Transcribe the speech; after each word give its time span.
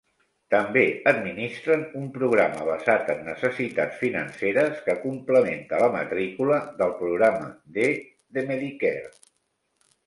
També 0.53 0.83
administren 1.11 1.83
un 1.99 2.07
programa 2.15 2.65
basat 2.69 3.11
en 3.15 3.21
necessitats 3.27 4.01
financeres 4.05 4.83
que 4.89 4.97
complementa 5.05 5.83
la 5.85 5.91
matrícula 5.99 6.59
del 6.83 6.99
programa 7.05 7.55
D 7.79 7.89
de 8.39 8.49
Medicare. 8.53 9.17